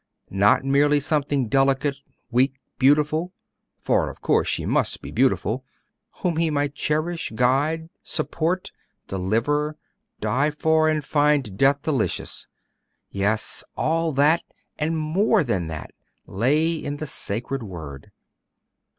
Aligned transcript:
Not 0.33 0.65
merely 0.65 0.99
something 0.99 1.47
delicate, 1.47 1.95
weak, 2.31 2.55
beautiful 2.79 3.33
for 3.77 4.09
of 4.09 4.19
course 4.19 4.47
she 4.47 4.65
must 4.65 5.03
be 5.03 5.11
beautiful 5.11 5.63
whom 6.23 6.37
he 6.37 6.49
might 6.49 6.73
cherish, 6.73 7.31
guide, 7.35 7.87
support, 8.01 8.71
deliver, 9.07 9.77
die 10.19 10.49
for, 10.49 10.89
and 10.89 11.05
find 11.05 11.55
death 11.55 11.83
delicious. 11.83 12.47
Yes 13.11 13.63
all 13.77 14.11
that, 14.13 14.43
and 14.79 14.97
more 14.97 15.43
than 15.43 15.67
that, 15.67 15.91
lay 16.25 16.71
in 16.73 16.97
the 16.97 17.05
sacred 17.05 17.61
word. 17.61 18.09